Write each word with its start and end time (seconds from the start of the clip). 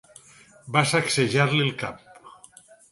Va 0.77 0.83
sacsejar-li 0.93 1.63
el 1.69 1.71
cap. 1.85 2.23